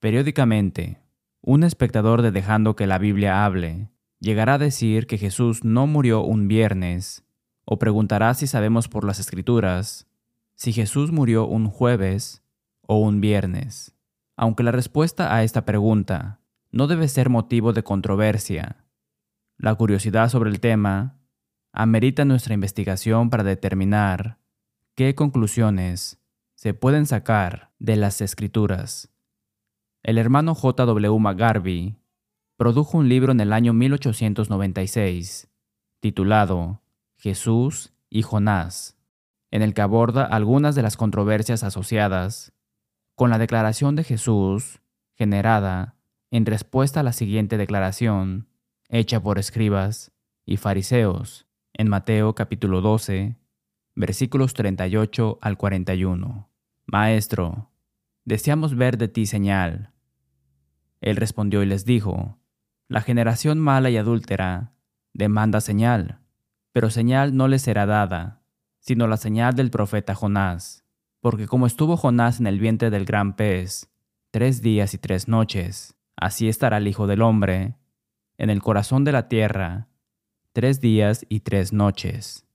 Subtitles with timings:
[0.00, 1.02] Periódicamente,
[1.42, 6.22] un espectador de Dejando que la Biblia hable llegará a decir que Jesús no murió
[6.22, 7.24] un viernes,
[7.66, 10.06] o preguntará si sabemos por las escrituras
[10.54, 12.42] si Jesús murió un jueves
[12.82, 13.94] o un viernes.
[14.36, 16.40] Aunque la respuesta a esta pregunta
[16.70, 18.84] no debe ser motivo de controversia,
[19.56, 21.18] la curiosidad sobre el tema
[21.72, 24.38] amerita nuestra investigación para determinar
[24.94, 26.20] qué conclusiones
[26.54, 29.09] se pueden sacar de las escrituras.
[30.02, 30.86] El hermano J.
[30.86, 31.18] W.
[31.18, 31.96] McGarvey
[32.56, 35.48] produjo un libro en el año 1896
[36.00, 36.80] titulado
[37.16, 38.96] Jesús y Jonás,
[39.50, 42.52] en el que aborda algunas de las controversias asociadas
[43.14, 44.80] con la declaración de Jesús
[45.14, 45.96] generada
[46.30, 48.48] en respuesta a la siguiente declaración
[48.88, 50.12] hecha por escribas
[50.46, 53.36] y fariseos en Mateo capítulo 12,
[53.94, 56.48] versículos 38 al 41.
[56.86, 57.70] Maestro,
[58.24, 59.92] deseamos ver de ti señal.
[61.00, 62.38] Él respondió y les dijo,
[62.88, 64.74] La generación mala y adúltera
[65.12, 66.20] demanda señal,
[66.72, 68.42] pero señal no le será dada,
[68.78, 70.84] sino la señal del profeta Jonás.
[71.20, 73.90] Porque como estuvo Jonás en el vientre del gran pez,
[74.30, 77.76] tres días y tres noches, así estará el Hijo del Hombre,
[78.38, 79.88] en el corazón de la tierra,
[80.52, 82.46] tres días y tres noches.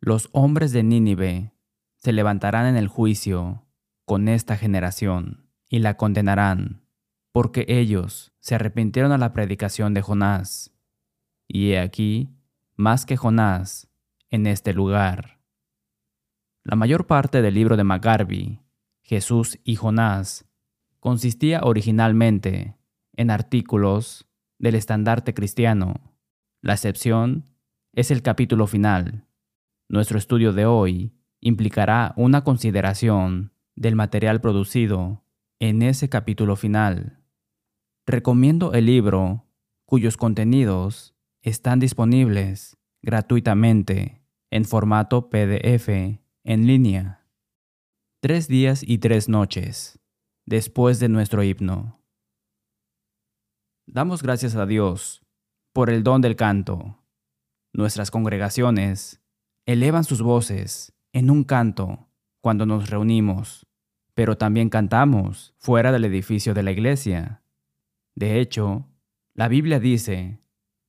[0.00, 1.52] Los hombres de Nínive
[1.96, 3.64] se levantarán en el juicio
[4.04, 6.83] con esta generación y la condenarán,
[7.34, 10.72] porque ellos se arrepintieron a la predicación de Jonás.
[11.48, 12.30] Y he aquí,
[12.76, 13.88] más que Jonás,
[14.30, 15.40] en este lugar.
[16.62, 18.60] La mayor parte del libro de McGarvey,
[19.02, 20.48] Jesús y Jonás,
[21.00, 22.76] consistía originalmente
[23.14, 24.28] en artículos
[24.60, 26.16] del estandarte cristiano.
[26.62, 27.46] La excepción
[27.94, 29.26] es el capítulo final.
[29.88, 35.24] Nuestro estudio de hoy implicará una consideración del material producido
[35.58, 37.23] en ese capítulo final.
[38.06, 39.46] Recomiendo el libro
[39.86, 47.26] cuyos contenidos están disponibles gratuitamente en formato PDF en línea.
[48.20, 49.98] Tres días y tres noches
[50.44, 51.98] después de nuestro himno.
[53.86, 55.22] Damos gracias a Dios
[55.72, 57.02] por el don del canto.
[57.72, 59.22] Nuestras congregaciones
[59.64, 62.10] elevan sus voces en un canto
[62.42, 63.66] cuando nos reunimos,
[64.12, 67.43] pero también cantamos fuera del edificio de la iglesia.
[68.14, 68.86] De hecho,
[69.34, 70.40] la Biblia dice,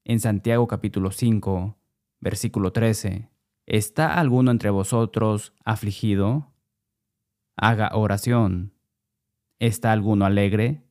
[0.03, 1.75] en Santiago capítulo 5,
[2.19, 3.29] versículo 13,
[3.65, 6.53] ¿Está alguno entre vosotros afligido?
[7.57, 8.73] Haga oración.
[9.57, 10.83] ¿Está alguno alegre?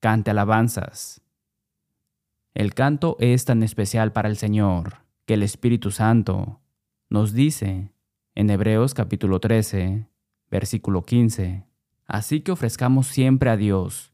[0.00, 1.22] Cante alabanzas.
[2.54, 4.96] El canto es tan especial para el Señor
[5.26, 6.60] que el Espíritu Santo
[7.08, 7.92] nos dice
[8.34, 10.08] en Hebreos capítulo 13,
[10.50, 11.64] versículo 15,
[12.06, 14.11] Así que ofrezcamos siempre a Dios,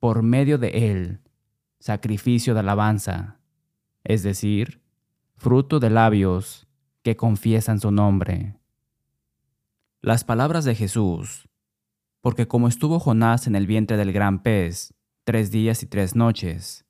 [0.00, 1.20] por medio de Él,
[1.78, 3.40] sacrificio de alabanza,
[4.04, 4.80] es decir,
[5.36, 6.66] fruto de labios
[7.02, 8.56] que confiesan su nombre.
[10.00, 11.48] Las palabras de Jesús,
[12.20, 14.94] porque como estuvo Jonás en el vientre del gran pez
[15.24, 16.86] tres días y tres noches,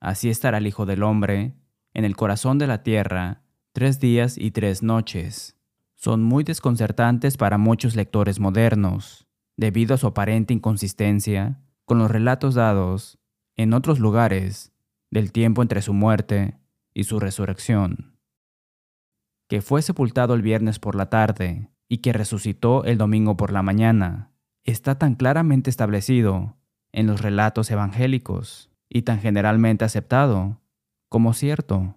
[0.00, 1.54] Así estará el Hijo del Hombre
[1.92, 3.42] en el corazón de la tierra
[3.72, 5.56] tres días y tres noches.
[5.94, 9.26] Son muy desconcertantes para muchos lectores modernos,
[9.56, 13.18] debido a su aparente inconsistencia con los relatos dados
[13.56, 14.72] en otros lugares
[15.10, 16.58] del tiempo entre su muerte
[16.92, 18.18] y su resurrección.
[19.48, 23.62] Que fue sepultado el viernes por la tarde y que resucitó el domingo por la
[23.62, 24.30] mañana,
[24.64, 26.58] está tan claramente establecido
[26.92, 30.60] en los relatos evangélicos y tan generalmente aceptado
[31.08, 31.96] como cierto,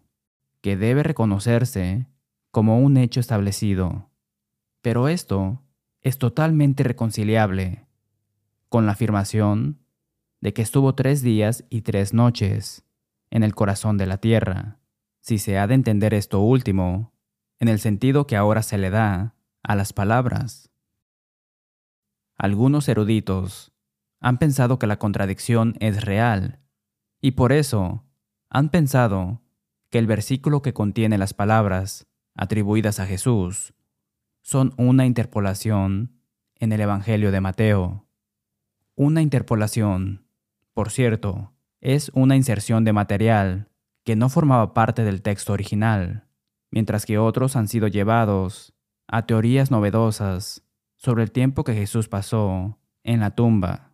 [0.61, 2.07] que debe reconocerse
[2.49, 4.09] como un hecho establecido.
[4.81, 5.61] Pero esto
[5.99, 7.85] es totalmente reconciliable
[8.69, 9.80] con la afirmación
[10.41, 12.83] de que estuvo tres días y tres noches
[13.29, 14.79] en el corazón de la tierra,
[15.21, 17.13] si se ha de entender esto último
[17.59, 20.69] en el sentido que ahora se le da a las palabras.
[22.37, 23.71] Algunos eruditos
[24.19, 26.59] han pensado que la contradicción es real
[27.21, 28.03] y por eso
[28.49, 29.41] han pensado
[29.91, 33.73] que el versículo que contiene las palabras atribuidas a Jesús
[34.41, 36.19] son una interpolación
[36.55, 38.07] en el Evangelio de Mateo.
[38.95, 40.25] Una interpolación,
[40.81, 43.69] por cierto, es una inserción de material
[44.03, 46.25] que no formaba parte del texto original,
[46.71, 48.73] mientras que otros han sido llevados
[49.07, 53.91] a teorías novedosas sobre el tiempo que Jesús pasó en la tumba.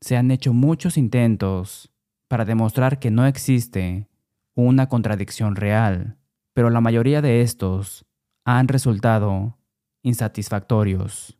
[0.00, 1.92] Se han hecho muchos intentos
[2.26, 4.08] para demostrar que no existe
[4.54, 6.16] una contradicción real,
[6.54, 8.06] pero la mayoría de estos
[8.46, 9.58] han resultado
[10.00, 11.38] insatisfactorios.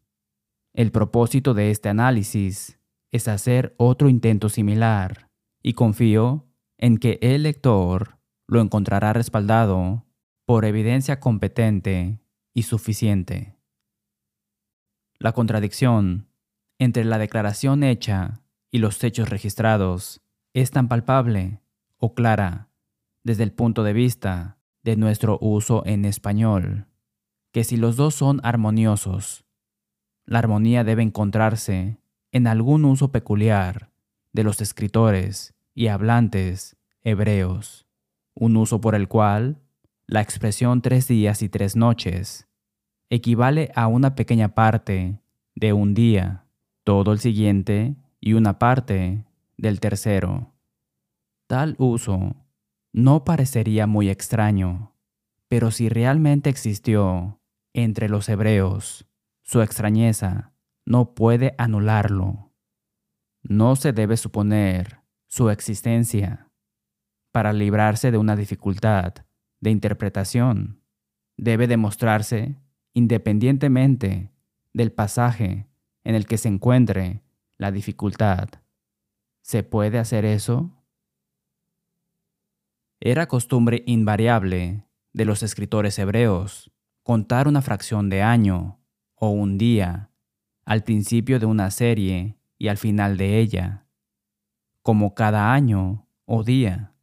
[0.75, 2.82] El propósito de este análisis
[3.13, 5.31] es hacer otro intento similar,
[5.63, 6.49] y confío
[6.79, 8.19] en que el lector
[8.49, 10.05] lo encontrará respaldado
[10.45, 12.21] por evidencia competente
[12.53, 13.57] y suficiente.
[15.19, 16.29] La contradicción
[16.79, 18.43] entre la declaración hecha
[18.73, 20.21] y los hechos registrados
[20.53, 21.61] es tan palpable
[21.99, 22.71] o clara
[23.23, 26.89] desde el punto de vista de nuestro uso en español,
[27.53, 29.45] que si los dos son armoniosos,
[30.25, 32.02] la armonía debe encontrarse
[32.33, 33.91] en algún uso peculiar
[34.33, 37.87] de los escritores y hablantes hebreos,
[38.35, 39.61] un uso por el cual
[40.07, 42.49] la expresión tres días y tres noches
[43.11, 45.21] equivale a una pequeña parte
[45.55, 46.47] de un día,
[46.83, 49.27] todo el siguiente y una parte
[49.59, 50.53] del tercero.
[51.47, 52.37] Tal uso
[52.93, 54.95] no parecería muy extraño,
[55.49, 57.41] pero si realmente existió
[57.75, 59.07] entre los hebreos,
[59.43, 60.52] su extrañeza
[60.93, 62.53] no puede anularlo.
[63.43, 66.51] No se debe suponer su existencia
[67.33, 69.15] para librarse de una dificultad
[69.59, 70.83] de interpretación.
[71.39, 72.61] Debe demostrarse
[72.93, 74.35] independientemente
[74.75, 75.67] del pasaje
[76.05, 77.23] en el que se encuentre
[77.57, 78.51] la dificultad.
[79.41, 80.85] ¿Se puede hacer eso?
[83.01, 84.85] Era costumbre invariable
[85.15, 86.71] de los escritores hebreos
[87.03, 88.79] contar una fracción de año
[89.15, 90.12] o un día
[90.65, 93.87] al principio de una serie y al final de ella,
[94.83, 96.95] como cada año o día.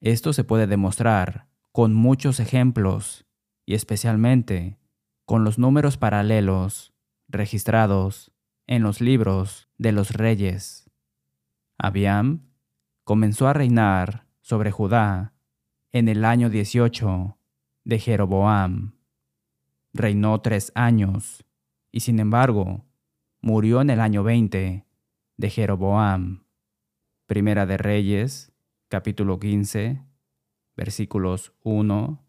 [0.00, 3.26] Esto se puede demostrar con muchos ejemplos
[3.66, 4.78] y especialmente
[5.24, 6.92] con los números paralelos
[7.28, 8.32] registrados
[8.66, 10.90] en los libros de los reyes.
[11.78, 12.50] Abiam
[13.04, 15.34] comenzó a reinar sobre Judá
[15.92, 17.38] en el año 18
[17.84, 18.94] de Jeroboam.
[19.92, 21.44] Reinó tres años
[21.92, 22.84] y sin embargo
[23.40, 24.86] murió en el año 20
[25.36, 26.44] de Jeroboam.
[27.26, 28.52] Primera de Reyes,
[28.88, 30.02] capítulo 15,
[30.76, 32.24] versículos 1,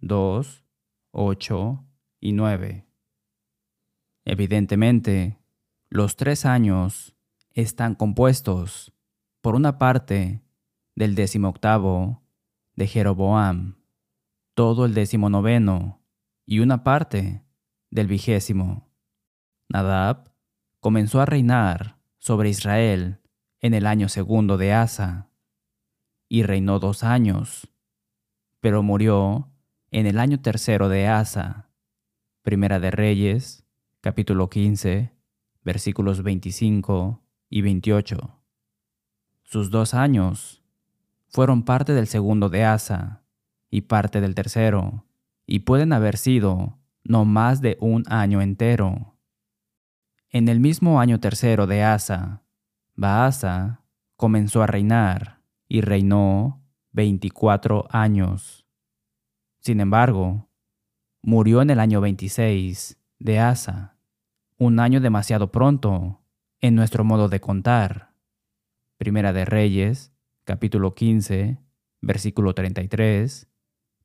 [0.00, 0.64] 2,
[1.10, 1.84] 8
[2.20, 2.86] y 9.
[4.24, 5.38] Evidentemente,
[5.88, 7.14] los tres años
[7.52, 8.92] están compuestos,
[9.40, 10.42] por una parte,
[10.96, 12.22] del decimoctavo
[12.74, 13.76] de Jeroboam,
[14.54, 16.02] todo el decimonoveno
[16.46, 17.44] y una parte
[17.90, 18.85] del vigésimo.
[19.68, 20.30] Nadab
[20.80, 23.20] comenzó a reinar sobre Israel
[23.60, 25.28] en el año segundo de Asa
[26.28, 27.68] y reinó dos años,
[28.60, 29.50] pero murió
[29.90, 31.70] en el año tercero de Asa.
[32.42, 33.66] Primera de Reyes,
[34.00, 35.12] capítulo 15,
[35.62, 38.40] versículos 25 y 28.
[39.42, 40.62] Sus dos años
[41.28, 43.24] fueron parte del segundo de Asa
[43.68, 45.04] y parte del tercero,
[45.44, 49.15] y pueden haber sido no más de un año entero.
[50.36, 52.42] En el mismo año tercero de Asa,
[52.94, 53.86] Baasa
[54.16, 56.62] comenzó a reinar y reinó
[56.92, 58.66] veinticuatro años.
[59.60, 60.50] Sin embargo,
[61.22, 63.96] murió en el año 26 de Asa,
[64.58, 66.20] un año demasiado pronto
[66.60, 68.12] en nuestro modo de contar.
[68.98, 70.12] Primera de Reyes,
[70.44, 71.62] capítulo 15,
[72.02, 73.48] versículo 33,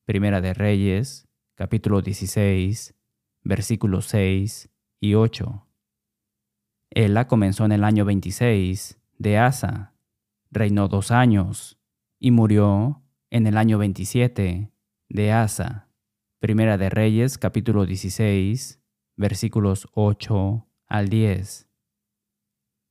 [0.06, 2.96] Primera de Reyes, capítulo 16,
[3.44, 4.70] versículos 6
[5.02, 5.68] y 8.
[6.94, 9.94] Ela comenzó en el año 26 de Asa,
[10.52, 11.80] reinó dos años
[12.20, 14.74] y murió en el año 27
[15.08, 15.88] de Asa.
[16.40, 18.82] Primera de Reyes, capítulo 16,
[19.16, 21.70] versículos 8 al 10.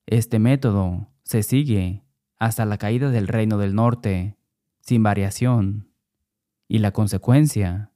[0.07, 2.03] Este método se sigue
[2.39, 4.39] hasta la caída del reino del norte,
[4.81, 5.91] sin variación.
[6.69, 7.93] Y la consecuencia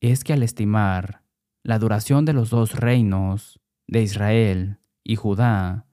[0.00, 1.22] es que al estimar
[1.62, 5.86] la duración de los dos reinos de Israel y Judá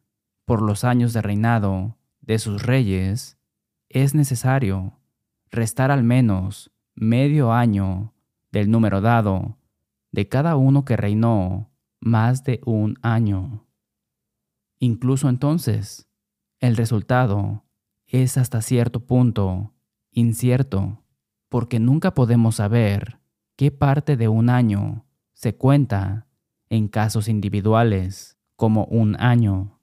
[0.46, 3.38] por los años de reinado de sus reyes,
[3.89, 5.00] es necesario
[5.51, 8.13] restar al menos medio año
[8.51, 9.58] del número dado
[10.12, 13.67] de cada uno que reinó más de un año.
[14.79, 16.10] Incluso entonces,
[16.60, 17.63] el resultado
[18.08, 19.74] es hasta cierto punto
[20.12, 21.03] incierto,
[21.50, 23.20] porque nunca podemos saber
[23.55, 26.27] qué parte de un año se cuenta
[26.70, 29.77] en casos individuales como un año.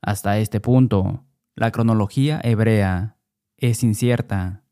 [0.00, 1.24] Hasta este punto,
[1.56, 3.18] la cronología hebrea
[3.56, 4.62] es incierta,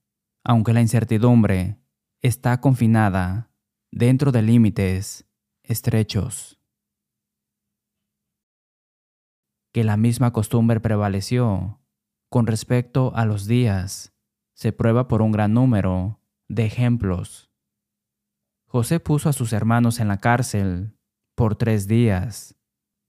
[0.45, 1.81] aunque la incertidumbre
[2.21, 3.51] está confinada
[3.91, 5.27] dentro de límites
[5.65, 6.61] estrechos.
[9.73, 11.81] que la misma costumbre prevaleció
[12.29, 14.15] con respecto a los días
[14.55, 17.51] se prueba por un gran número de ejemplos.
[18.67, 20.95] José puso a sus hermanos en la cárcel
[21.35, 22.55] por tres días.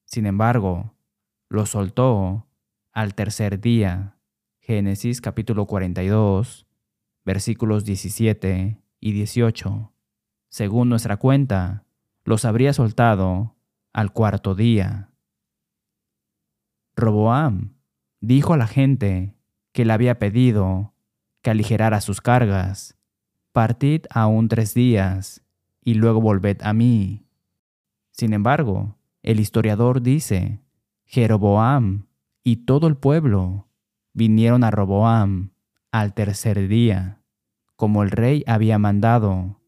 [0.05, 0.93] Sin embargo,
[1.49, 2.47] lo soltó
[2.91, 4.17] al tercer día.
[4.59, 6.65] Génesis capítulo 42,
[7.25, 9.91] versículos 17 y 18.
[10.49, 11.85] Según nuestra cuenta,
[12.23, 13.55] los habría soltado
[13.91, 15.09] al cuarto día.
[16.95, 17.75] Roboam
[18.21, 19.35] dijo a la gente
[19.73, 20.93] que le había pedido
[21.41, 22.97] que aligerara sus cargas.
[23.51, 25.43] Partid aún tres días
[25.83, 27.25] y luego volved a mí.
[28.13, 30.61] Sin embargo, el historiador dice,
[31.05, 32.07] Jeroboam
[32.43, 33.67] y todo el pueblo
[34.13, 35.51] vinieron a Roboam
[35.91, 37.21] al tercer día,
[37.75, 39.61] como el rey había mandado,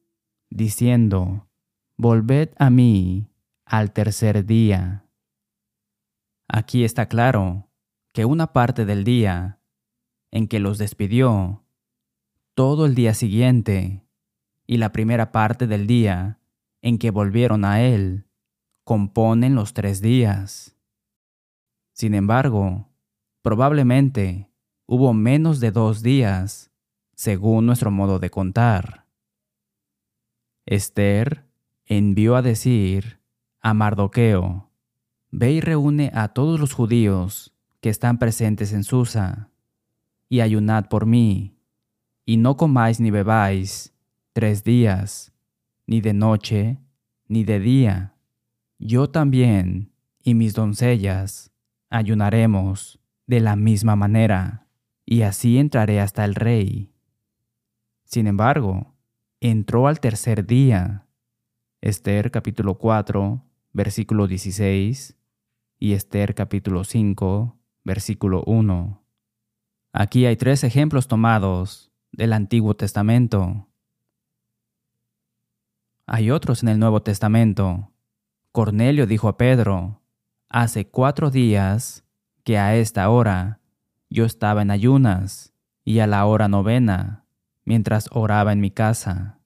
[0.49, 1.49] diciendo,
[1.97, 3.29] Volved a mí
[3.65, 5.05] al tercer día.
[6.47, 7.71] Aquí está claro
[8.13, 9.59] que una parte del día
[10.31, 11.65] en que los despidió,
[12.53, 14.05] todo el día siguiente
[14.67, 16.39] y la primera parte del día
[16.81, 18.24] en que volvieron a él,
[18.85, 20.77] componen los tres días.
[21.91, 22.87] Sin embargo,
[23.41, 24.47] probablemente
[24.85, 26.71] hubo menos de dos días,
[27.15, 29.07] según nuestro modo de contar.
[30.67, 31.45] Esther
[31.85, 33.19] envió a decir
[33.59, 34.69] a Mardoqueo,
[35.31, 39.49] Ve y reúne a todos los judíos que están presentes en Susa,
[40.29, 41.57] y ayunad por mí,
[42.23, 43.93] y no comáis ni bebáis
[44.31, 45.33] tres días,
[45.87, 46.79] ni de noche,
[47.27, 48.14] ni de día.
[48.77, 49.91] Yo también
[50.21, 51.51] y mis doncellas
[51.89, 54.67] ayunaremos de la misma manera,
[55.05, 56.91] y así entraré hasta el rey.
[58.03, 58.95] Sin embargo,
[59.39, 61.07] entró al tercer día.
[61.81, 65.15] Esther capítulo 4, versículo 16
[65.79, 69.03] y Esther capítulo 5, versículo 1.
[69.93, 73.67] Aquí hay tres ejemplos tomados del Antiguo Testamento.
[76.07, 77.91] Hay otros en el Nuevo Testamento.
[78.55, 79.99] Cornelio dijo a Pedro,
[80.47, 82.05] Hace cuatro días
[82.45, 83.59] que a esta hora
[84.09, 87.25] yo estaba en ayunas y a la hora novena,
[87.65, 89.41] mientras oraba en mi casa.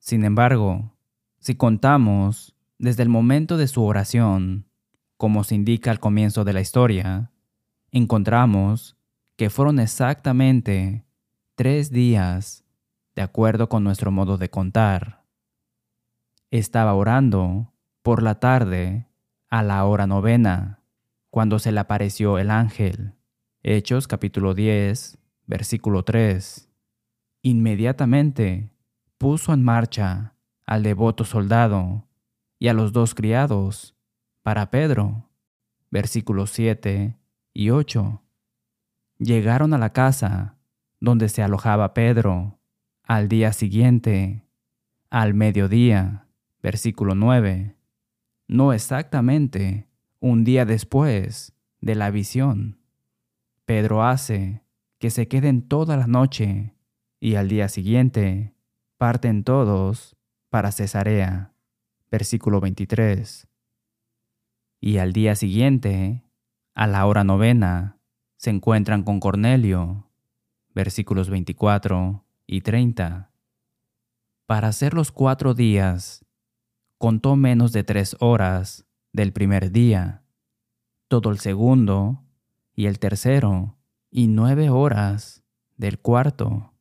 [0.00, 0.96] Sin embargo,
[1.38, 4.66] si contamos desde el momento de su oración,
[5.16, 7.30] como se indica al comienzo de la historia,
[7.92, 8.96] encontramos
[9.36, 11.04] que fueron exactamente
[11.54, 12.64] tres días,
[13.14, 15.24] de acuerdo con nuestro modo de contar.
[16.50, 17.72] Estaba orando
[18.06, 19.08] por la tarde
[19.50, 20.78] a la hora novena,
[21.28, 23.14] cuando se le apareció el ángel.
[23.64, 26.70] Hechos capítulo 10, versículo 3.
[27.42, 28.70] Inmediatamente
[29.18, 30.36] puso en marcha
[30.66, 32.06] al devoto soldado
[32.60, 33.96] y a los dos criados
[34.44, 35.28] para Pedro.
[35.90, 37.18] Versículos 7
[37.54, 38.22] y 8.
[39.18, 40.54] Llegaron a la casa
[41.00, 42.60] donde se alojaba Pedro
[43.02, 44.46] al día siguiente,
[45.10, 46.28] al mediodía.
[46.62, 47.75] Versículo 9
[48.48, 49.88] no exactamente
[50.20, 52.78] un día después de la visión.
[53.64, 54.62] Pedro hace
[54.98, 56.74] que se queden toda la noche
[57.20, 58.54] y al día siguiente
[58.98, 60.16] parten todos
[60.48, 61.52] para Cesarea.
[62.10, 63.48] Versículo 23.
[64.80, 66.22] Y al día siguiente,
[66.74, 67.98] a la hora novena,
[68.36, 70.10] se encuentran con Cornelio.
[70.74, 73.32] Versículos 24 y 30.
[74.46, 76.24] Para hacer los cuatro días
[76.98, 80.22] contó menos de tres horas del primer día,
[81.08, 82.24] todo el segundo
[82.74, 83.76] y el tercero,
[84.10, 85.42] y nueve horas
[85.76, 86.72] del cuarto.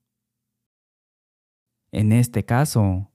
[1.92, 3.12] En este caso,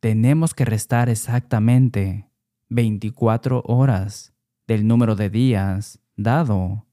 [0.00, 2.28] tenemos que restar exactamente
[2.68, 4.34] 24 horas
[4.66, 6.86] del número de días dado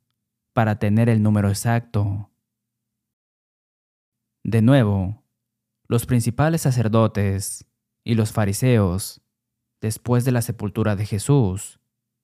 [0.53, 2.29] para tener el número exacto.
[4.43, 5.23] De nuevo,
[5.87, 7.65] los principales sacerdotes
[8.03, 9.21] y los fariseos
[9.81, 11.79] después de la sepultura de Jesús,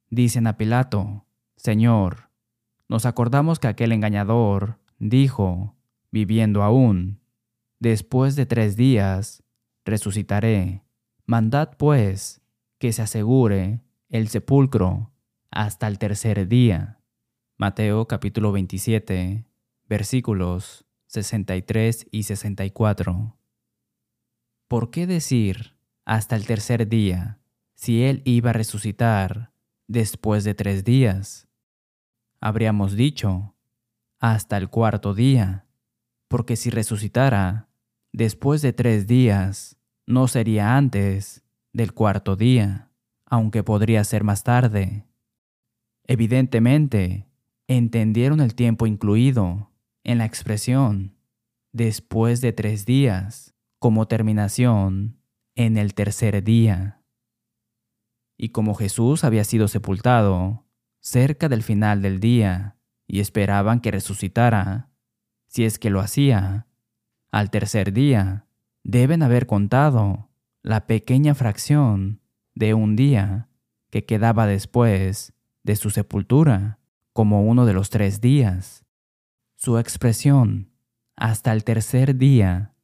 [0.10, 2.30] dicen a Pilato, Señor,
[2.88, 5.76] nos acordamos que aquel engañador dijo,
[6.12, 7.20] viviendo aún,
[7.80, 9.44] después de tres días,
[9.84, 10.84] resucitaré.
[11.26, 12.42] Mandad pues
[12.78, 15.12] que se asegure el sepulcro
[15.52, 17.02] hasta el tercer día.
[17.58, 19.46] Mateo capítulo 27,
[19.90, 23.36] versículos 63 y 64.
[24.68, 27.40] ¿Por qué decir hasta el tercer día
[27.78, 29.54] si Él iba a resucitar
[29.88, 31.48] después de tres días.
[32.42, 33.56] Habríamos dicho,
[34.20, 35.68] hasta el cuarto día,
[36.28, 37.70] porque si resucitara
[38.12, 42.90] después de tres días, no sería antes del cuarto día,
[43.26, 45.06] aunque podría ser más tarde.
[46.08, 47.28] Evidentemente,
[47.68, 49.72] entendieron el tiempo incluido
[50.04, 51.16] en la expresión
[51.74, 55.20] después de tres días como terminación
[55.54, 56.97] en el tercer día.
[58.38, 60.66] Y como Jesús había sido sepultado,
[61.00, 62.78] cerca del final del día
[63.08, 64.90] y esperaban que resucitara.
[65.48, 66.68] Si es que lo hacía,
[67.32, 68.46] al tercer día,
[68.84, 70.30] deben haber contado
[70.62, 72.22] la pequeña fracción
[72.54, 73.50] de un día
[73.90, 76.80] que quedaba después de su sepultura
[77.14, 78.86] como uno de los tres días.
[79.56, 80.72] Su expresión
[81.16, 82.76] hasta el tercer día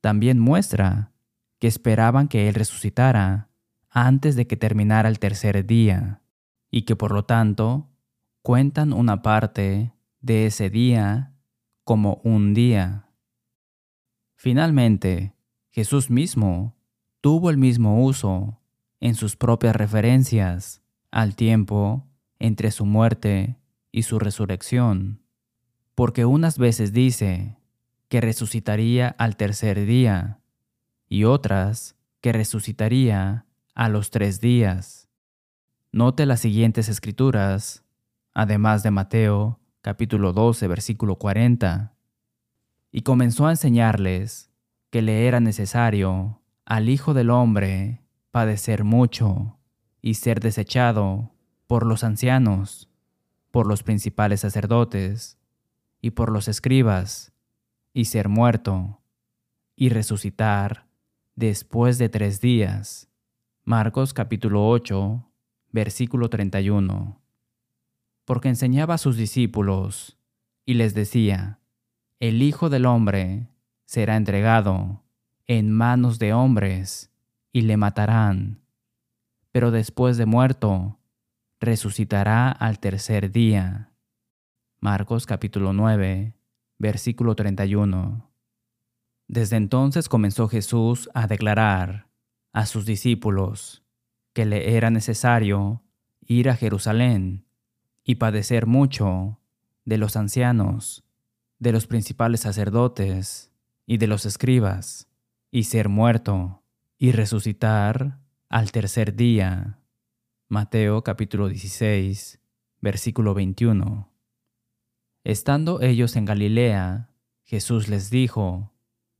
[0.00, 1.12] también muestra
[1.58, 3.50] que esperaban que Él resucitara
[3.94, 6.20] antes de que terminara el tercer día
[6.70, 7.88] y que por lo tanto
[8.42, 11.32] cuentan una parte de ese día
[11.84, 13.08] como un día.
[14.34, 15.36] Finalmente,
[15.70, 16.74] Jesús mismo
[17.20, 18.60] tuvo el mismo uso
[18.98, 20.82] en sus propias referencias
[21.12, 22.04] al tiempo
[22.40, 23.56] entre su muerte
[23.92, 25.22] y su resurrección,
[25.94, 27.58] porque unas veces dice
[28.08, 30.40] que resucitaría al tercer día
[31.08, 35.08] y otras que resucitaría a los tres días.
[35.92, 37.84] Note las siguientes escrituras,
[38.32, 41.94] además de Mateo capítulo 12 versículo 40.
[42.90, 44.50] Y comenzó a enseñarles
[44.90, 48.00] que le era necesario al Hijo del Hombre
[48.30, 49.58] padecer mucho
[50.00, 51.32] y ser desechado
[51.66, 52.88] por los ancianos,
[53.50, 55.38] por los principales sacerdotes
[56.00, 57.32] y por los escribas,
[57.92, 59.00] y ser muerto
[59.76, 60.86] y resucitar
[61.36, 63.08] después de tres días.
[63.66, 65.24] Marcos capítulo 8,
[65.72, 67.18] versículo 31.
[68.26, 70.18] Porque enseñaba a sus discípulos
[70.66, 71.60] y les decía,
[72.20, 73.48] el Hijo del Hombre
[73.86, 75.02] será entregado
[75.46, 77.10] en manos de hombres
[77.52, 78.60] y le matarán,
[79.50, 80.98] pero después de muerto,
[81.58, 83.94] resucitará al tercer día.
[84.78, 86.34] Marcos capítulo 9,
[86.78, 88.30] versículo 31.
[89.26, 92.13] Desde entonces comenzó Jesús a declarar
[92.54, 93.82] a sus discípulos
[94.32, 95.82] que le era necesario
[96.24, 97.44] ir a Jerusalén
[98.04, 99.40] y padecer mucho
[99.84, 101.04] de los ancianos,
[101.58, 103.52] de los principales sacerdotes
[103.86, 105.08] y de los escribas,
[105.50, 106.62] y ser muerto
[106.96, 109.80] y resucitar al tercer día.
[110.48, 112.40] Mateo capítulo 16,
[112.80, 114.12] versículo 21.
[115.24, 117.10] Estando ellos en Galilea,
[117.42, 118.72] Jesús les dijo,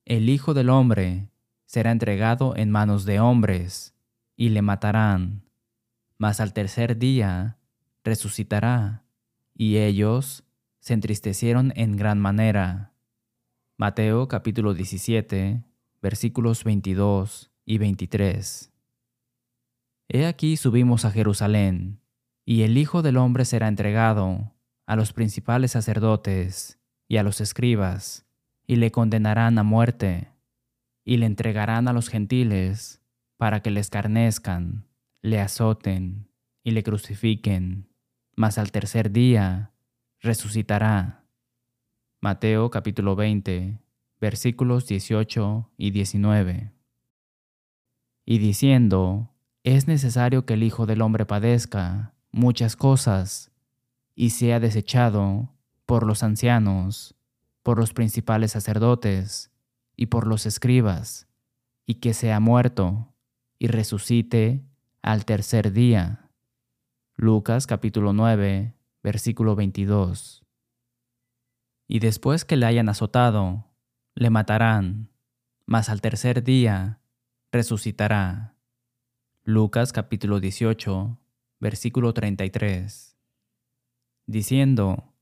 [0.05, 1.31] El Hijo del Hombre
[1.75, 3.97] será entregado en manos de hombres,
[4.37, 5.43] y le matarán,
[6.19, 7.59] mas al tercer día
[8.05, 9.03] resucitará.
[9.57, 10.45] Y ellos
[10.79, 12.93] se entristecieron en gran manera.
[13.77, 15.65] Mateo capítulo 17,
[16.01, 18.73] versículos 22 y 23.
[20.11, 21.99] He aquí subimos a Jerusalén,
[22.45, 24.53] y el Hijo del Hombre será entregado
[24.87, 28.27] a los principales sacerdotes y a los escribas,
[28.65, 30.34] y le condenarán a muerte
[31.05, 33.03] y le entregarán a los gentiles
[33.37, 34.87] para que le escarnezcan,
[35.21, 36.29] le azoten
[36.63, 37.89] y le crucifiquen,
[38.35, 39.73] mas al tercer día
[40.21, 41.25] resucitará.
[42.21, 43.79] Mateo capítulo 20,
[44.19, 46.73] versículos 18 y 19.
[48.25, 49.31] Y diciendo,
[49.63, 53.51] es necesario que el Hijo del Hombre padezca muchas cosas
[54.15, 55.51] y sea desechado
[55.85, 57.15] por los ancianos,
[57.63, 59.54] por los principales sacerdotes
[59.97, 61.29] y por los escribas,
[61.87, 63.15] y que sea muerto
[63.59, 64.65] y resucite
[65.03, 66.31] al tercer día.
[67.17, 70.45] Lucas capítulo 9, versículo 22.
[71.87, 73.67] Y después que le hayan azotado,
[74.15, 75.11] le matarán,
[75.67, 77.01] mas al tercer día
[77.53, 78.57] resucitará.
[79.45, 81.19] Lucas capítulo 18,
[81.61, 83.17] versículo 33.
[84.27, 85.13] Diciendo,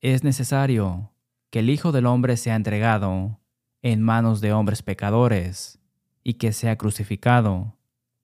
[0.00, 1.12] es necesario
[1.50, 3.37] que el Hijo del Hombre sea entregado
[3.82, 5.78] en manos de hombres pecadores,
[6.22, 7.78] y que sea crucificado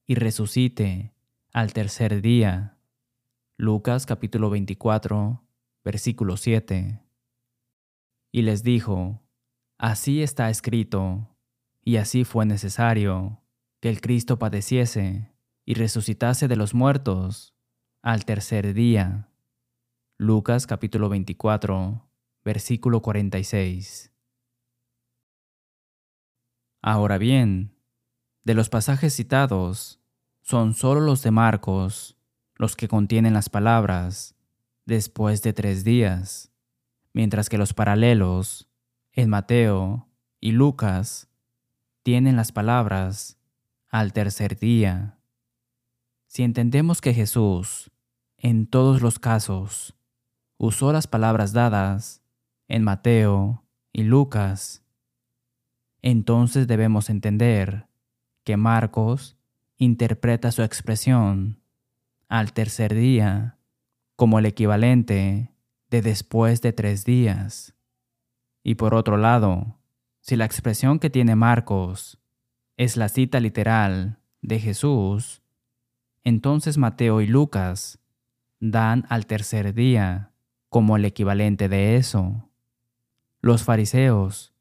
[0.07, 1.15] y resucite
[1.53, 2.77] al tercer día.
[3.57, 5.43] Lucas capítulo 24,
[5.85, 7.01] versículo 7.
[8.33, 9.23] Y les dijo,
[9.79, 11.37] Así está escrito,
[11.83, 13.41] y así fue necesario,
[13.81, 15.31] que el Cristo padeciese
[15.65, 17.55] y resucitase de los muertos
[18.03, 19.29] al tercer día.
[20.19, 22.09] Lucas capítulo 24,
[22.45, 24.14] versículo 46.
[26.87, 27.75] Ahora bien,
[28.43, 30.03] de los pasajes citados,
[30.43, 32.19] son solo los de Marcos
[32.57, 34.37] los que contienen las palabras
[34.85, 36.53] después de tres días,
[37.15, 38.69] mientras que los paralelos
[39.13, 41.31] en Mateo y Lucas
[42.03, 43.39] tienen las palabras
[43.89, 45.19] al tercer día.
[46.27, 47.93] Si entendemos que Jesús,
[48.37, 49.97] en todos los casos,
[50.59, 52.23] usó las palabras dadas
[52.69, 54.84] en Mateo y Lucas,
[56.05, 57.87] entonces debemos entender
[58.45, 59.39] que Marcos
[59.79, 61.63] interpreta su expresión
[62.29, 63.57] al tercer día
[64.15, 65.51] como el equivalente
[65.89, 67.75] de después de tres días.
[68.63, 69.79] Y por otro lado,
[70.21, 72.19] si la expresión que tiene Marcos
[72.77, 75.41] es la cita literal de Jesús,
[76.23, 77.99] entonces Mateo y Lucas
[78.61, 80.33] dan al tercer día
[80.69, 82.51] como el equivalente de eso.
[83.41, 84.54] Los fariseos,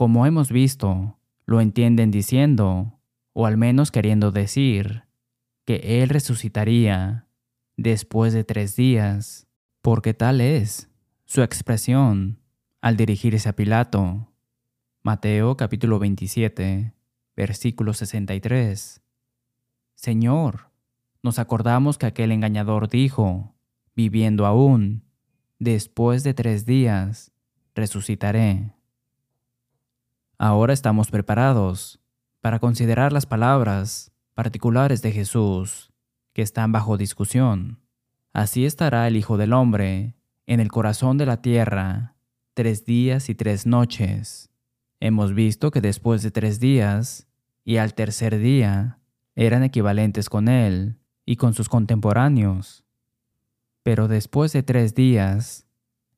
[0.00, 2.98] como hemos visto, lo entienden diciendo,
[3.34, 5.02] o al menos queriendo decir,
[5.66, 7.26] que Él resucitaría
[7.76, 9.46] después de tres días,
[9.82, 10.88] porque tal es
[11.26, 12.40] su expresión
[12.80, 14.32] al dirigirse a Pilato.
[15.02, 16.94] Mateo capítulo 27,
[17.36, 19.02] versículo 63.
[19.96, 20.70] Señor,
[21.22, 23.54] nos acordamos que aquel engañador dijo,
[23.94, 25.04] viviendo aún,
[25.58, 27.32] después de tres días,
[27.74, 28.79] resucitaré.
[30.42, 32.00] Ahora estamos preparados
[32.40, 35.92] para considerar las palabras particulares de Jesús
[36.32, 37.82] que están bajo discusión.
[38.32, 40.14] Así estará el Hijo del Hombre
[40.46, 42.16] en el corazón de la tierra
[42.54, 44.48] tres días y tres noches.
[44.98, 47.28] Hemos visto que después de tres días
[47.62, 48.98] y al tercer día
[49.34, 52.82] eran equivalentes con él y con sus contemporáneos.
[53.82, 55.66] Pero después de tres días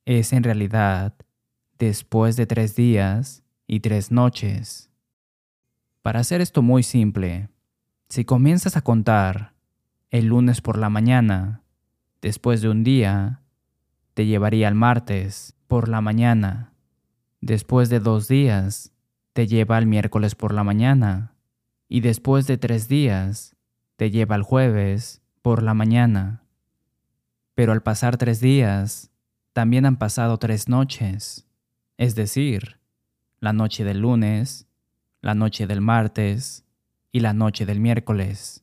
[0.04, 1.16] es en realidad
[1.76, 4.90] después de tres días y tres noches.
[6.02, 7.48] Para hacer esto muy simple,
[8.08, 9.54] si comienzas a contar
[10.10, 11.62] el lunes por la mañana,
[12.20, 13.40] después de un día,
[14.14, 16.74] te llevaría al martes por la mañana.
[17.40, 18.92] Después de dos días,
[19.32, 21.34] te lleva al miércoles por la mañana.
[21.88, 23.56] Y después de tres días,
[23.96, 26.44] te lleva al jueves por la mañana.
[27.54, 29.10] Pero al pasar tres días,
[29.52, 31.46] también han pasado tres noches,
[31.98, 32.78] es decir,
[33.42, 34.68] la noche del lunes,
[35.20, 36.64] la noche del martes
[37.10, 38.62] y la noche del miércoles.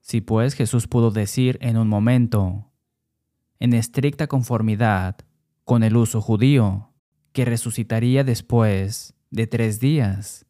[0.00, 2.72] Si pues Jesús pudo decir en un momento,
[3.60, 5.18] en estricta conformidad
[5.64, 6.90] con el uso judío,
[7.32, 10.44] que resucitaría después de tres días,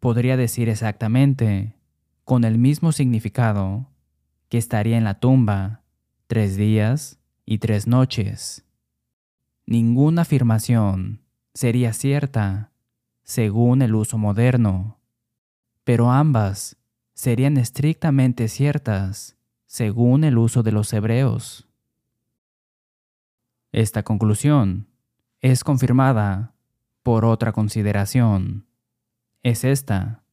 [0.00, 1.76] podría decir exactamente,
[2.24, 3.88] con el mismo significado,
[4.48, 5.84] que estaría en la tumba
[6.26, 8.64] tres días y tres noches.
[9.64, 11.21] Ninguna afirmación
[11.54, 12.72] sería cierta
[13.22, 14.98] según el uso moderno,
[15.84, 16.76] pero ambas
[17.14, 19.36] serían estrictamente ciertas
[19.66, 21.68] según el uso de los hebreos.
[23.70, 24.88] Esta conclusión
[25.40, 26.54] es confirmada
[27.02, 28.66] por otra consideración.
[29.42, 30.24] Es esta,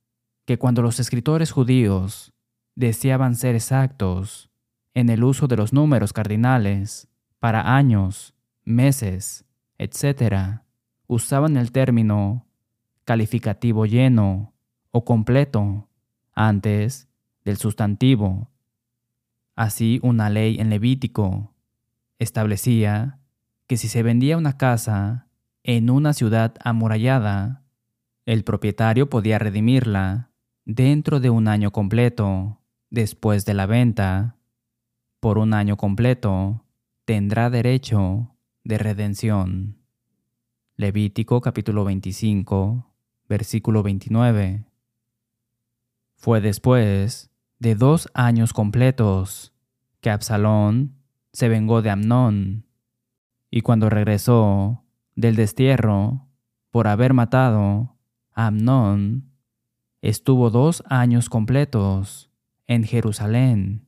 [0.45, 2.33] que cuando los escritores judíos
[2.75, 4.49] deseaban ser exactos
[4.93, 7.07] en el uso de los números cardinales
[7.39, 9.45] para años, meses,
[9.77, 10.61] etc.,
[11.09, 12.45] usaban el término
[13.03, 14.53] calificativo lleno
[14.91, 15.89] o completo
[16.33, 17.09] antes
[17.43, 18.51] del sustantivo.
[19.55, 21.51] Así una ley en Levítico
[22.19, 23.19] establecía
[23.65, 25.27] que si se vendía una casa
[25.63, 27.63] en una ciudad amurallada,
[28.27, 30.29] el propietario podía redimirla
[30.65, 34.37] dentro de un año completo después de la venta.
[35.19, 36.65] Por un año completo
[37.05, 39.78] tendrá derecho de redención.
[40.79, 42.85] Levítico capítulo 25,
[43.27, 44.63] versículo 29.
[46.15, 49.51] Fue después de dos años completos
[49.99, 50.95] que Absalón
[51.33, 52.65] se vengó de Amnón,
[53.51, 54.85] y cuando regresó
[55.17, 56.29] del destierro
[56.69, 57.97] por haber matado
[58.31, 59.33] a Amnón,
[60.01, 62.31] estuvo dos años completos
[62.67, 63.85] en Jerusalén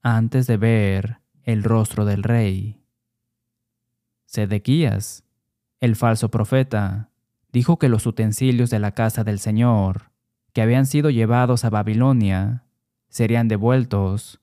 [0.00, 2.80] antes de ver el rostro del rey.
[4.24, 5.26] Sedequías,
[5.82, 7.10] el falso profeta,
[7.52, 10.12] dijo que los utensilios de la casa del Señor,
[10.52, 12.62] que habían sido llevados a Babilonia,
[13.08, 14.40] serían devueltos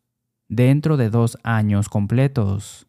[0.50, 2.88] dentro de dos años completos.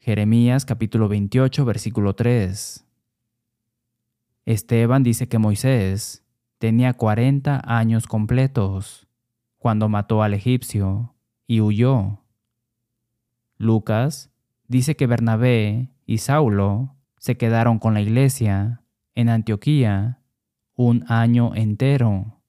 [0.00, 2.84] Jeremías capítulo 28 versículo 3.
[4.44, 6.24] Esteban dice que Moisés
[6.58, 9.06] tenía 40 años completos
[9.56, 11.14] cuando mató al egipcio
[11.46, 12.24] y huyó.
[13.56, 14.32] Lucas
[14.66, 18.82] dice que Bernabé y Saulo se quedaron con la iglesia
[19.14, 20.20] en Antioquía
[20.74, 22.42] un año entero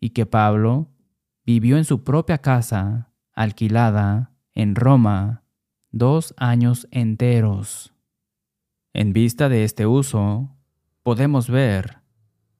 [0.00, 0.90] y que Pablo
[1.44, 5.44] vivió en su propia casa alquilada en Roma
[5.90, 7.94] dos años enteros.
[8.92, 10.50] En vista de este uso,
[11.02, 12.00] podemos ver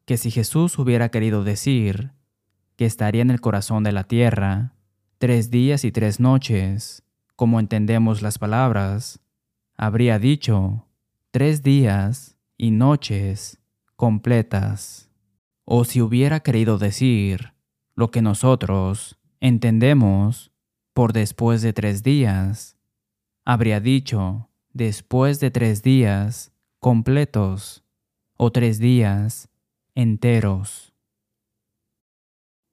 [0.07, 2.13] que si Jesús hubiera querido decir
[2.77, 4.75] que estaría en el corazón de la tierra
[5.19, 7.05] tres días y tres noches,
[7.37, 9.21] como entendemos las palabras,
[9.77, 10.87] habría dicho
[11.33, 13.59] tres días y noches
[13.97, 15.11] completas.
[15.65, 17.55] O si hubiera querido decir
[17.95, 20.53] lo que nosotros entendemos
[20.93, 22.77] por después de tres días,
[23.47, 27.83] habría dicho después de tres días completos
[28.37, 29.49] o tres días
[29.95, 30.93] enteros.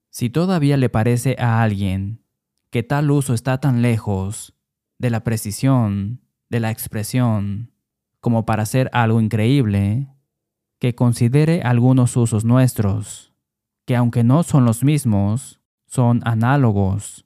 [0.10, 2.26] Si todavía le parece a alguien
[2.72, 4.54] que tal uso está tan lejos
[4.98, 6.19] de la precisión
[6.50, 7.72] de la expresión
[8.19, 10.08] como para hacer algo increíble,
[10.79, 13.34] que considere algunos usos nuestros,
[13.86, 17.25] que aunque no son los mismos, son análogos.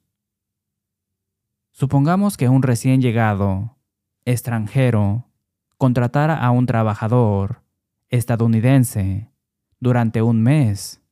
[1.70, 3.76] Supongamos que un recién llegado,
[4.24, 5.28] extranjero,
[5.76, 7.62] contratara a un trabajador
[8.08, 9.30] estadounidense
[9.80, 11.02] durante un mes,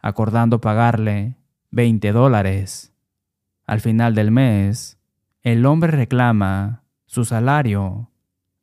[0.00, 1.36] acordando pagarle
[1.70, 2.92] 20 dólares.
[3.66, 4.98] Al final del mes,
[5.42, 8.09] el hombre reclama su salario,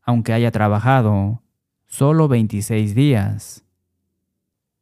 [0.08, 1.44] aunque haya trabajado
[1.86, 3.66] solo 26 días.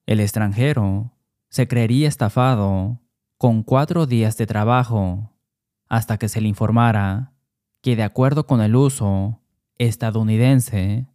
[0.06, 1.14] El extranjero
[1.50, 3.02] se creería estafado
[3.40, 5.32] con cuatro días de trabajo
[5.90, 7.34] hasta que se le informara
[7.82, 9.42] que de acuerdo con el uso
[9.80, 11.08] estadounidense,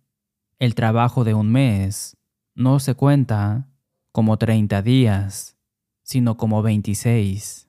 [0.58, 2.16] el trabajo de un mes
[2.56, 3.68] no se cuenta
[4.10, 5.56] como 30 días,
[6.02, 7.68] sino como 26.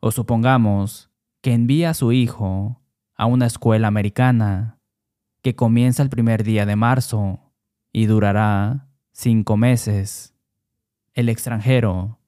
[0.00, 2.82] O supongamos que envía a su hijo
[3.14, 4.80] a una escuela americana
[5.42, 7.52] que comienza el primer día de marzo
[7.92, 10.34] y durará cinco meses.
[11.14, 12.20] El extranjero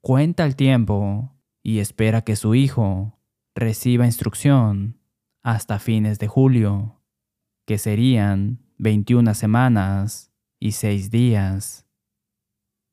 [0.00, 3.18] cuenta el tiempo y espera que su hijo
[3.54, 4.98] reciba instrucción
[5.42, 7.00] hasta fines de julio,
[7.66, 11.86] que serían 21 semanas y 6 días.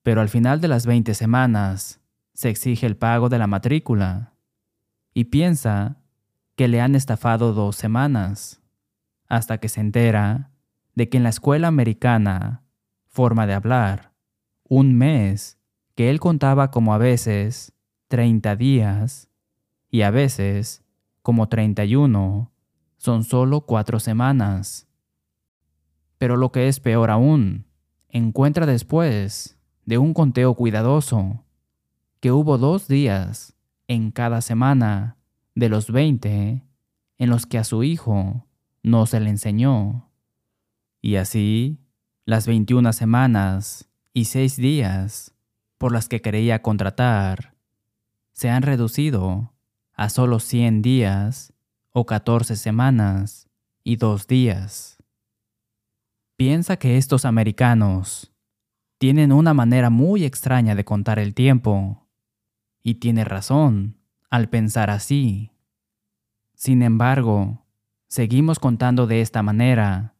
[0.03, 2.01] Pero al final de las 20 semanas
[2.33, 4.33] se exige el pago de la matrícula
[5.13, 5.97] y piensa
[6.55, 8.61] que le han estafado dos semanas,
[9.27, 10.51] hasta que se entera
[10.95, 12.63] de que en la escuela americana,
[13.07, 14.13] forma de hablar,
[14.63, 15.57] un mes
[15.95, 17.73] que él contaba como a veces
[18.07, 19.29] 30 días
[19.89, 20.83] y a veces
[21.21, 22.51] como 31,
[22.97, 24.87] son solo cuatro semanas.
[26.17, 27.65] Pero lo que es peor aún,
[28.09, 31.43] encuentra después de un conteo cuidadoso
[32.19, 33.55] que hubo dos días
[33.87, 35.17] en cada semana
[35.53, 36.63] de los 20
[37.19, 38.46] en los que a su hijo
[38.83, 40.09] no se le enseñó.
[41.01, 41.79] Y así,
[42.25, 45.33] las 21 semanas y seis días
[45.77, 47.55] por las que quería contratar
[48.31, 49.53] se han reducido
[49.93, 51.53] a solo 100 días
[51.91, 53.49] o 14 semanas
[53.83, 54.97] y dos días.
[56.35, 58.31] Piensa que estos americanos
[58.99, 62.07] tienen una manera muy extraña de contar el tiempo,
[62.87, 63.97] y tiene razón
[64.29, 65.51] al pensar así.
[66.53, 67.66] Sin embargo,
[68.07, 70.15] seguimos contando de esta manera,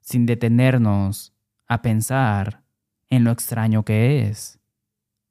[0.00, 1.34] sin detenernos
[1.66, 2.64] a pensar
[3.08, 4.60] en lo extraño que es.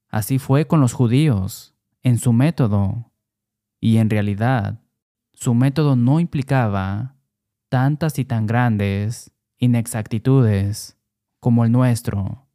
[0.10, 3.12] Así fue con los judíos, en su método,
[3.80, 4.82] y en realidad,
[5.34, 7.16] su método no implicaba
[7.70, 10.98] tantas y tan grandes inexactitudes
[11.40, 12.48] como el nuestro.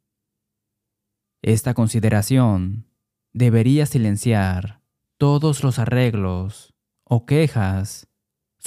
[1.41, 2.87] Esta consideración
[3.33, 4.81] debería silenciar
[5.17, 8.07] todos los arreglos o quejas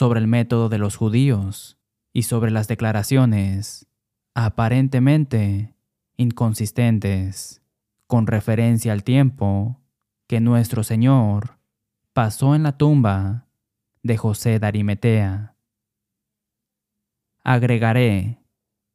[0.01, 1.77] sobre el método de los judíos
[2.15, 3.87] y sobre las declaraciones
[4.35, 5.75] aparentemente
[6.17, 7.61] inconsistentes
[8.07, 9.79] con referencia al tiempo
[10.27, 11.59] que nuestro Señor
[12.15, 13.47] pasó en la tumba
[14.03, 15.55] de José de Arimetea.
[17.45, 18.39] Agregaré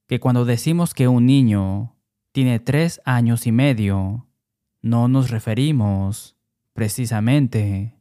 [0.07, 1.95] que cuando decimos que un niño
[2.31, 4.25] tiene tres años y medio,
[4.81, 6.35] no nos referimos
[6.73, 7.93] precisamente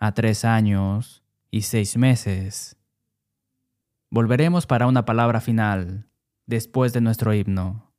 [0.00, 2.76] a tres años y seis meses.
[4.10, 6.10] Volveremos para una palabra final
[6.46, 7.94] después de nuestro himno.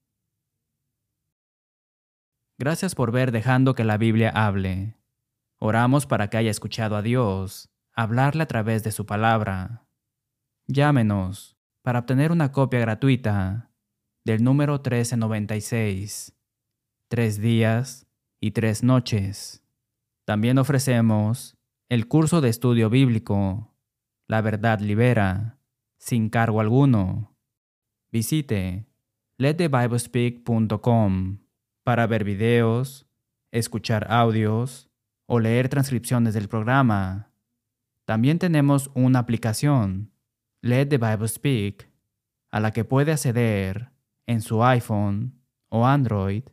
[2.58, 4.98] Gracias por ver dejando que la Biblia hable.
[5.58, 9.86] Oramos para que haya escuchado a Dios hablarle a través de su palabra.
[10.68, 13.72] Llámenos para obtener una copia gratuita
[14.24, 16.34] del número 1396,
[17.08, 18.08] tres días
[18.40, 19.64] y tres noches.
[20.26, 21.58] También ofrecemos
[21.92, 23.76] el curso de estudio bíblico,
[24.26, 25.60] La verdad libera,
[25.98, 27.36] sin cargo alguno.
[28.14, 28.86] Visite
[29.38, 31.40] letthebiblespeak.com
[31.84, 33.10] para ver videos,
[33.52, 34.90] escuchar audios
[35.26, 37.34] o leer transcripciones del programa.
[38.06, 40.14] También tenemos una aplicación,
[40.62, 41.92] Let the Bible Speak,
[42.52, 43.92] a la que puede acceder
[44.28, 46.44] en su iPhone o Android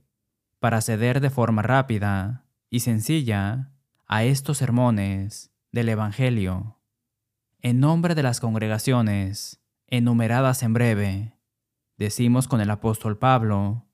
[0.58, 3.70] para acceder de forma rápida y sencilla
[4.08, 6.78] a estos sermones del Evangelio.
[7.60, 11.38] En nombre de las congregaciones enumeradas en breve,
[11.98, 13.84] decimos con el apóstol Pablo,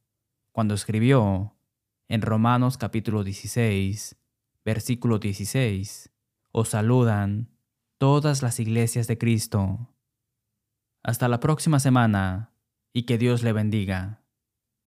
[0.53, 1.57] cuando escribió
[2.07, 4.17] en Romanos capítulo 16,
[4.65, 6.13] versículo 16,
[6.53, 7.49] os saludan
[7.99, 9.89] todas las iglesias de Cristo.
[11.03, 12.53] Hasta la próxima semana
[12.93, 14.24] y que Dios le bendiga.